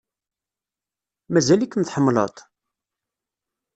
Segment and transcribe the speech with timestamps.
[1.33, 2.37] Mazal-ikem tḥemmleḍ-t?